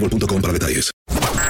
[0.00, 0.90] boostmobile.com para detalles.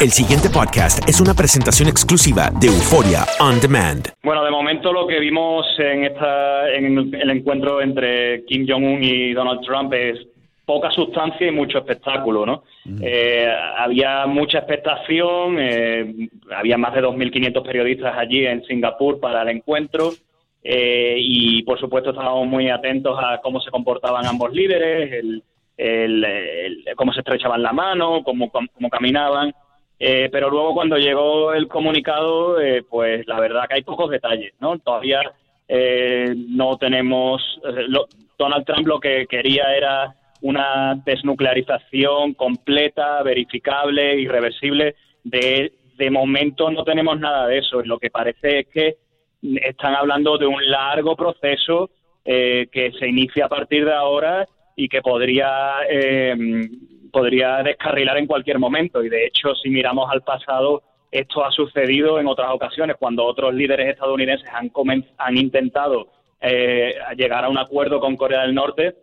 [0.00, 4.12] El siguiente podcast es una presentación exclusiva de Euforia On Demand.
[4.22, 9.32] Bueno, de momento lo que vimos en, esta, en el encuentro entre Kim Jong-un y
[9.32, 10.18] Donald Trump es
[10.66, 12.64] poca sustancia y mucho espectáculo, ¿no?
[13.00, 13.48] Eh,
[13.78, 20.10] había mucha expectación, eh, había más de 2.500 periodistas allí en Singapur para el encuentro
[20.62, 25.42] eh, y, por supuesto, estábamos muy atentos a cómo se comportaban ambos líderes, el,
[25.76, 29.54] el, cómo se estrechaban la mano, cómo, cómo, caminaban.
[29.98, 34.52] Eh, pero luego cuando llegó el comunicado, eh, pues la verdad que hay pocos detalles,
[34.60, 34.78] ¿no?
[34.78, 35.20] Todavía
[35.68, 37.42] eh, no tenemos...
[37.64, 37.86] eh,
[38.38, 44.94] Donald Trump lo que quería era una desnuclearización completa, verificable, irreversible.
[45.24, 47.82] De, de momento no tenemos nada de eso.
[47.82, 48.96] Lo que parece es que
[49.42, 51.90] están hablando de un largo proceso
[52.24, 56.36] eh, que se inicia a partir de ahora y que podría eh,
[57.10, 59.02] podría descarrilar en cualquier momento.
[59.02, 63.54] Y de hecho, si miramos al pasado, esto ha sucedido en otras ocasiones cuando otros
[63.54, 64.70] líderes estadounidenses han,
[65.16, 66.08] han intentado
[66.40, 68.94] eh, llegar a un acuerdo con Corea del Norte,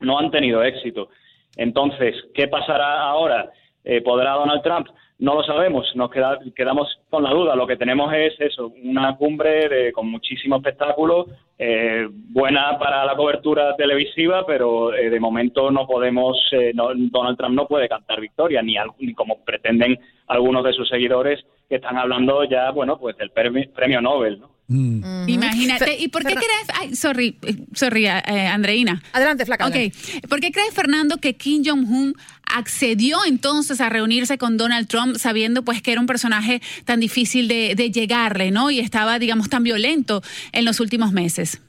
[0.00, 1.10] no han tenido éxito.
[1.56, 3.52] Entonces, ¿qué pasará ahora?
[3.84, 4.88] Eh, ¿Podrá Donald Trump?
[5.18, 7.54] No lo sabemos, nos queda- quedamos con la duda.
[7.54, 11.26] Lo que tenemos es eso, una cumbre de- con muchísimo espectáculo,
[11.58, 17.36] eh, buena para la cobertura televisiva, pero eh, de momento no podemos, eh, no- Donald
[17.38, 19.96] Trump no puede cantar victoria, ni, al- ni como pretenden
[20.26, 24.50] algunos de sus seguidores que están hablando ya, bueno, pues del premio, premio Nobel, ¿no?
[25.28, 25.96] Imagínate.
[25.98, 26.66] ¿Y por qué crees?
[26.80, 29.02] Ay, sorry, eh, sorry, eh, Andreina.
[29.12, 29.66] Adelante, Flaca.
[29.66, 29.74] Ok.
[30.28, 32.14] ¿Por qué cree Fernando que Kim Jong-un
[32.54, 37.48] accedió entonces a reunirse con Donald Trump sabiendo pues que era un personaje tan difícil
[37.48, 38.70] de, llegarle, ¿no?
[38.70, 41.60] Y estaba, digamos, tan violento en los últimos meses.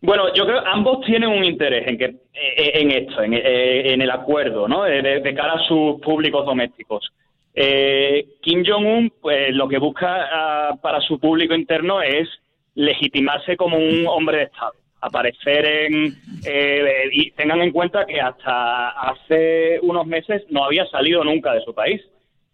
[0.00, 3.92] Bueno, yo creo que ambos tienen un interés en que eh, en esto, en, eh,
[3.92, 4.86] en el acuerdo, ¿no?
[4.86, 7.10] Eh, De, cara a sus públicos domésticos.
[7.54, 12.28] Eh, Kim Jong-un, pues lo que busca ah, para su público interno es
[12.74, 18.88] legitimarse como un hombre de Estado, aparecer en eh, y tengan en cuenta que hasta
[18.90, 22.00] hace unos meses no había salido nunca de su país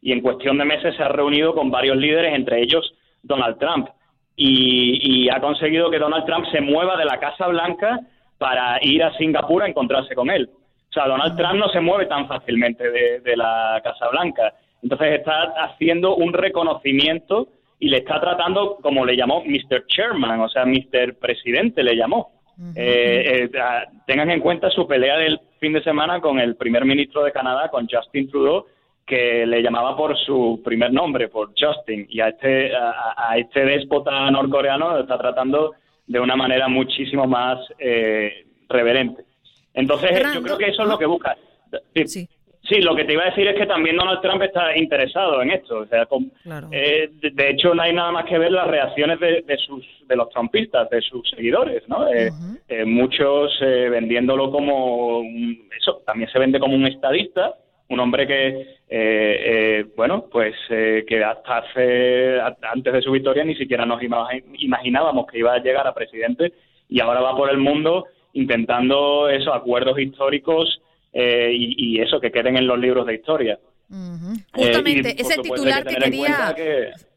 [0.03, 3.89] y en cuestión de meses se ha reunido con varios líderes, entre ellos Donald Trump
[4.37, 8.01] y, y ha conseguido que Donald Trump se mueva de la Casa Blanca
[8.39, 10.51] para ir a Singapur a encontrarse con él.
[10.91, 14.55] O sea, Donald Trump no se mueve tan fácilmente de, de la Casa Blanca.
[14.83, 17.49] Entonces está haciendo un reconocimiento
[17.85, 19.87] y le está tratando como le llamó Mr.
[19.87, 21.17] Chairman, o sea, Mr.
[21.21, 22.33] Presidente le llamó.
[22.75, 26.87] Eh, eh, ah, tengan en cuenta su pelea del fin de semana con el primer
[26.87, 28.65] ministro de Canadá, con Justin Trudeau,
[29.05, 33.67] que le llamaba por su primer nombre, por Justin, y a este, a, a este
[33.67, 35.73] déspota norcoreano lo está tratando
[36.07, 39.25] de una manera muchísimo más eh, reverente.
[39.75, 41.37] Entonces, yo creo que eso es lo que busca.
[41.95, 42.07] Sí.
[42.07, 42.29] sí.
[42.71, 45.81] Lo que te iba a decir es que también Donald Trump está interesado en esto.
[45.81, 46.09] O sea,
[46.73, 50.31] eh, de, hecho, no hay nada más que ver las reacciones de, sus, de los
[50.31, 52.09] trumpistas, de sus seguidores, ¿no?
[52.09, 52.31] Eh,
[52.69, 55.23] eh, muchos vendiéndolo como...
[55.79, 57.55] eso, también se vende como un estadista,
[57.89, 64.01] un hombre que, bueno, pues que hasta hace, antes de su victoria ni siquiera nos
[64.03, 66.53] imaginábamos que iba a llegar a presidente
[66.89, 70.81] y ahora va por el mundo intentando esos acuerdos históricos
[71.15, 73.59] eh, y, eso, que queden en los libros de historia.
[74.53, 76.55] Justamente, eh, ese titular que quería...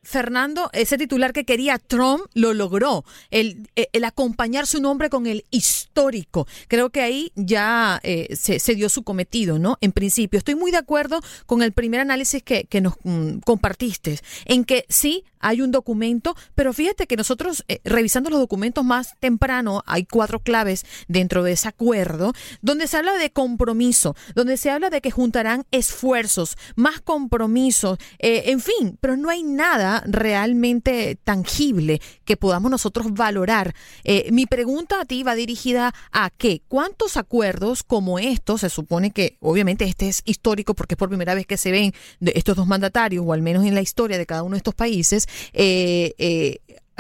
[0.08, 5.44] Fernando, ese titular que quería Trump lo logró, el, el acompañar su nombre con el
[5.52, 6.48] histórico.
[6.70, 9.78] Creo que ahí ya eh, se, dio su cometido, ¿no?
[9.82, 14.20] En principio, estoy muy de acuerdo con el primer análisis que, que nos mm, compartiste,
[14.46, 19.16] en que sí hay un documento, pero fíjate que nosotros, eh, revisando los documentos más
[19.20, 24.70] temprano, hay cuatro claves dentro de ese acuerdo, donde se habla de compromiso, donde se
[24.70, 31.18] habla de que juntarán esfuerzos, más compromisos, eh, en fin, pero no hay nada realmente
[31.24, 33.74] tangible que podamos nosotros valorar.
[34.04, 39.12] Eh, mi pregunta a ti va dirigida a qué, ¿cuántos acuerdos como estos, se supone
[39.12, 42.56] que obviamente este es histórico porque es por primera vez que se ven de estos
[42.56, 46.14] dos mandatarios, o al menos en la historia de cada uno de estos países, eh,
[46.18, 46.58] eh,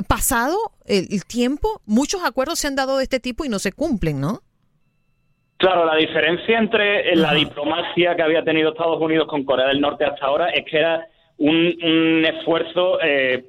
[0.07, 4.21] pasado el, tiempo, muchos acuerdos se han dado de este tipo y no se cumplen,
[4.21, 4.41] ¿no?
[5.57, 10.05] Claro, la diferencia entre la diplomacia que había tenido Estados Unidos con Corea del Norte
[10.05, 11.07] hasta ahora es que era
[11.37, 13.43] un, esfuerzo eh,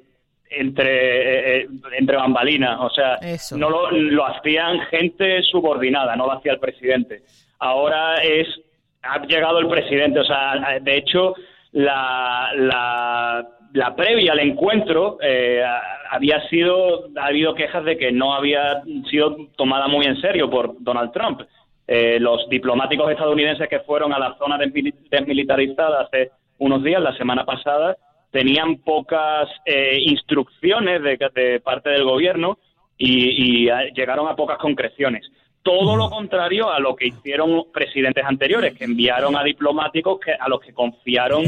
[0.49, 1.67] entre, eh,
[1.97, 3.19] entre bambalinas, o sea,
[3.55, 7.21] no lo, lo hacían gente subordinada, no lo hacía el presidente.
[7.59, 8.47] Ahora es
[9.01, 11.35] ha llegado el presidente, o sea, de hecho
[11.71, 15.63] la, la, la previa al encuentro eh,
[16.09, 20.75] había sido ha habido quejas de que no había sido tomada muy en serio por
[20.79, 21.41] Donald Trump.
[21.87, 27.97] los diplomáticos estadounidenses que fueron a la zona desmilitarizada hace unos días, la semana pasada,
[28.31, 32.59] tenían pocas eh, instrucciones de, parte del gobierno
[32.97, 35.25] y, llegaron a pocas concreciones.
[35.63, 40.47] Todo lo contrario a lo que hicieron presidentes anteriores, que enviaron a diplomáticos que, a
[40.47, 41.43] los que confiaron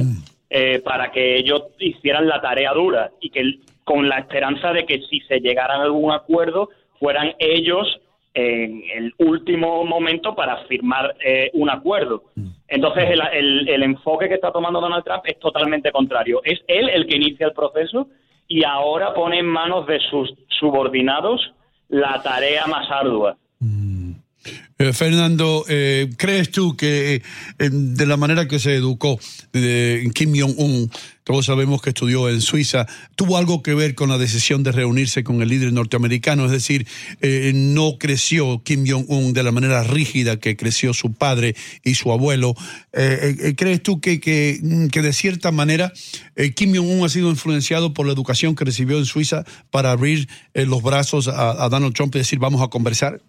[0.53, 5.01] eh, para que ellos hicieran la tarea dura y que con la esperanza de que
[5.09, 6.68] si se llegara a algún acuerdo
[7.00, 8.01] fueran ellos
[8.33, 12.24] en el último momento para firmar eh, un acuerdo.
[12.68, 16.42] Entonces, el, el, enfoque que está tomando Donald Trump es totalmente contrario.
[16.44, 18.09] Es él el que inicia el proceso
[18.50, 21.53] y ahora pone en manos de sus subordinados
[21.88, 23.38] la tarea más ardua.
[24.81, 27.22] Eh, Fernando, eh, ¿crees tú que
[27.60, 29.19] eh, de la manera que se educó
[29.51, 30.89] Kim Jong-un,
[31.24, 35.24] todos sabemos que estudió en Suiza, tuvo algo que ver con la decisión de reunirse
[35.24, 36.45] con el líder norteamericano?
[36.45, 36.88] Es decir,
[37.54, 42.56] no creció Kim Jong-un de la manera rígida que creció su padre y su abuelo.
[42.92, 44.60] ¿Crees tú que, que,
[45.01, 45.94] de cierta manera
[46.56, 50.81] Kim Jong-un ha sido influenciado por la educación que recibió en Suiza para abrir los
[50.81, 53.22] brazos a, a Donald Trump y decir vamos a conversar?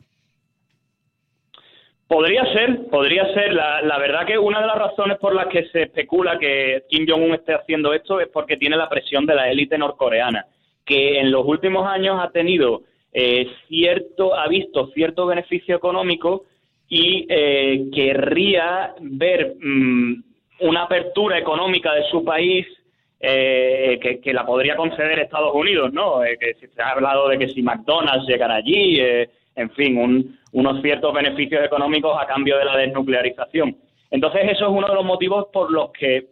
[2.12, 3.55] Podría ser, podría ser.
[3.55, 7.32] La, verdad que una de las razones por las que se especula que Kim Jong-un
[7.32, 10.44] esté haciendo esto es porque tiene la presión de la élite norcoreana,
[10.85, 12.82] que en los últimos años ha tenido
[13.14, 16.44] eh, cierto, ha visto cierto beneficio económico
[16.87, 20.23] y eh, querría ver mm,
[20.61, 22.67] una apertura económica de su país
[23.22, 26.20] eh, que, la podría conceder Estados Unidos, ¿no?
[26.20, 29.00] que se ha hablado de que si McDonald's llegara allí,
[29.55, 33.76] en fin, un, unos ciertos beneficios económicos a cambio de la desnuclearización.
[34.10, 36.26] Entonces, eso es uno de los motivos por los que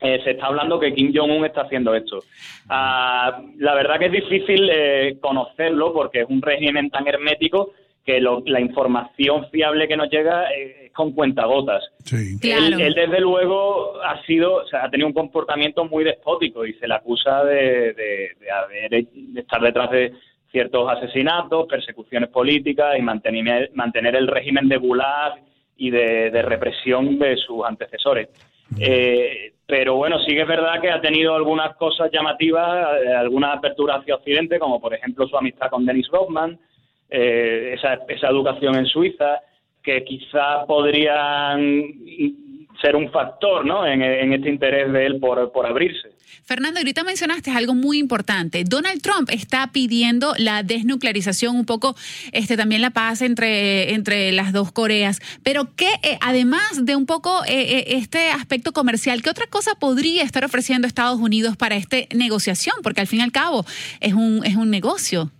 [0.00, 2.20] eh, se está hablando que Kim Jong-un está haciendo esto.
[2.68, 7.72] Ah, la verdad que es difícil eh, conocerlo porque es un régimen tan hermético
[8.08, 11.84] que la información fiable que nos llega eh, es con cuentagotas.
[12.04, 12.38] Sí.
[12.42, 16.88] Él, desde luego, ha sido, o sea, ha tenido un comportamiento muy despótico y se
[16.88, 20.14] le acusa de, de estar detrás de
[20.50, 25.34] ciertos asesinatos, persecuciones políticas y mantener, mantener el régimen de Gulag
[25.76, 28.28] y de, represión de sus antecesores.
[28.78, 33.52] Eh, pero bueno, sí que es verdad que ha tenido algunas cosas llamativas, eh, alguna
[33.52, 36.58] apertura hacia Occidente, como por ejemplo su amistad con Dennis Rodman,
[37.10, 39.40] eh, esa, esa educación en Suiza,
[39.82, 41.94] que quizá podrían
[42.80, 43.86] ser un factor ¿no?
[43.86, 46.18] en, este interés de él por, por abrirse.
[46.44, 48.64] Fernando, ahorita mencionaste algo muy importante.
[48.64, 51.94] Donald Trump está pidiendo la desnuclearización, un poco
[52.32, 55.20] este, también la paz entre, entre las dos Coreas.
[55.42, 59.74] Pero que eh, además de un poco eh, eh, este aspecto comercial, ¿qué otra cosa
[59.74, 62.76] podría estar ofreciendo Estados Unidos para esta negociación?
[62.82, 63.64] Porque al fin y al cabo
[64.00, 65.30] es un, es un negocio.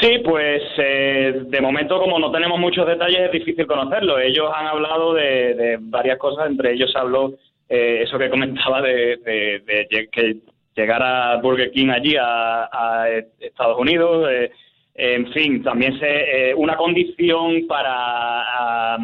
[0.00, 4.18] Sí, pues eh, de momento como no tenemos muchos detalles es difícil conocerlo.
[4.18, 7.34] Ellos han hablado de, varias cosas, entre ellos habló
[7.68, 10.36] eh, eso que comentaba de, que
[10.76, 13.06] llegara Burger King allí a,
[13.40, 14.28] Estados Unidos.
[14.30, 14.50] Eh,
[14.96, 18.96] en fin, también se, una condición para,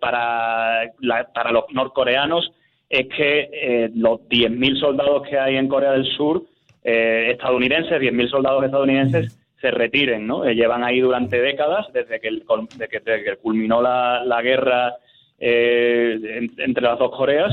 [0.00, 0.90] para,
[1.34, 2.52] para los norcoreanos
[2.88, 6.44] es que los 10.000 soldados que hay en Corea del Sur,
[6.84, 10.44] estadounidenses, 10.000 soldados estadounidenses, se retiren, ¿no?
[10.44, 12.44] Eh, llevan ahí durante décadas, desde que, el,
[12.90, 14.94] que, culminó la, guerra
[15.38, 17.52] eh, entre las dos Coreas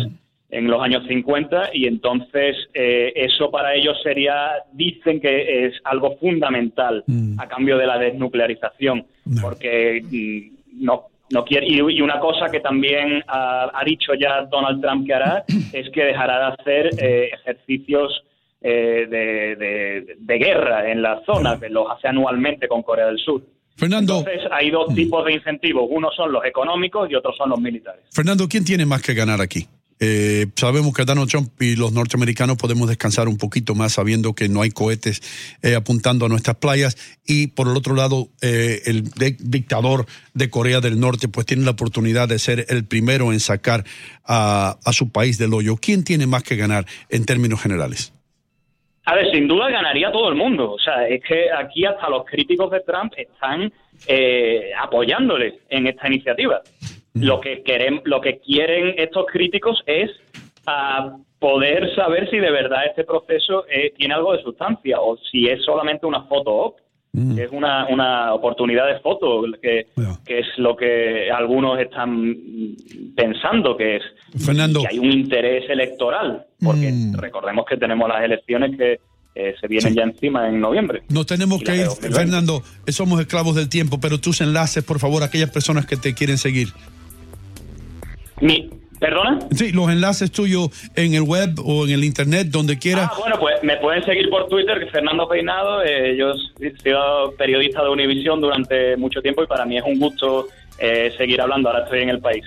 [0.49, 6.15] en los años 50 y entonces eh, eso para ellos sería, dicen que es algo
[6.17, 7.37] fundamental mm.
[7.37, 9.05] a cambio de la desnuclearización,
[9.41, 15.05] porque mm, no, no quiere, y, una cosa que también ha, dicho ya Donald Trump
[15.05, 16.89] que hará es que dejará de hacer
[17.33, 18.23] ejercicios
[18.59, 23.43] eh, de, guerra en la zona, que los hace anualmente con Corea del Sur.
[23.75, 24.19] Fernando.
[24.19, 24.95] Entonces hay dos mm.
[24.95, 28.01] tipos de incentivos, unos son los económicos y otros son los militares.
[28.11, 29.67] Fernando, ¿quién tiene más que ganar aquí?
[29.99, 34.47] Eh, sabemos que Donald Trump y los norteamericanos podemos descansar un poquito más sabiendo que
[34.47, 35.21] no hay cohetes
[35.63, 39.09] eh, apuntando a nuestras playas y por el otro lado el
[39.39, 43.85] dictador de Corea del Norte pues tiene la oportunidad de ser el primero en sacar
[44.23, 45.77] a su país del hoyo.
[45.77, 48.13] ¿Quién tiene más que ganar en términos generales?
[49.07, 50.73] A ver, sin duda ganaría todo el mundo.
[50.73, 53.71] O sea, es que aquí hasta los críticos de Trump están
[54.05, 56.61] eh, apoyándole en esta iniciativa.
[57.13, 60.11] Lo que, quieren, lo que quieren estos críticos es
[60.65, 65.47] a poder saber si de verdad este proceso eh, tiene algo de sustancia o si
[65.47, 66.77] es solamente una foto op.
[67.13, 69.87] Que es una, una oportunidad de foto, que,
[70.23, 72.35] que, es lo que algunos están
[73.15, 74.03] pensando que es.
[74.37, 74.81] Fernando.
[74.81, 77.15] Que hay un interés electoral, porque mm.
[77.15, 78.99] recordemos que tenemos las elecciones que
[79.39, 81.03] eh, se vienen ya encima en noviembre.
[81.09, 85.51] No tenemos que ir, Fernando, somos esclavos del tiempo, pero tus enlaces, por favor, aquellas
[85.51, 86.69] personas que te quieren seguir.
[88.41, 89.39] Mi, ¿Perdona?
[89.55, 93.09] Sí, los enlaces tuyos en el web o en el internet, donde quiera.
[93.11, 95.83] Ah, bueno, pues me pueden seguir por Twitter, que Fernando Peinado.
[95.83, 99.99] Eh, yo he sido periodista de Univisión durante mucho tiempo y para mí es un
[99.99, 100.47] gusto
[100.79, 101.69] eh, seguir hablando.
[101.69, 102.43] Ahora estoy en el país.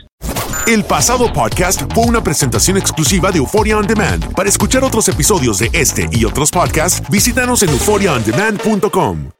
[0.66, 4.35] El pasado podcast fue una presentación exclusiva de Euphoria On Demand.
[4.35, 9.39] Para escuchar otros episodios de este y otros podcasts, visítanos en euphoriaondemand.com.